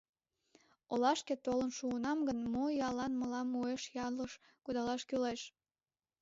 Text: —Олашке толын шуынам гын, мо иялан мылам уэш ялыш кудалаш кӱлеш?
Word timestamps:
—Олашке 0.93 1.35
толын 1.45 1.71
шуынам 1.77 2.19
гын, 2.27 2.39
мо 2.53 2.63
иялан 2.73 3.13
мылам 3.19 3.49
уэш 3.59 3.83
ялыш 4.05 4.33
кудалаш 4.63 5.01
кӱлеш? 5.09 5.41